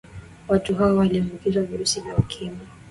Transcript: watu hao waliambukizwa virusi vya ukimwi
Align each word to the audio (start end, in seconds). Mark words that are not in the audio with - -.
watu 0.47 0.75
hao 0.75 0.95
waliambukizwa 0.95 1.63
virusi 1.63 2.01
vya 2.01 2.17
ukimwi 2.17 2.67